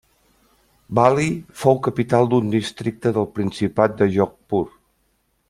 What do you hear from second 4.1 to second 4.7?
Jodhpur.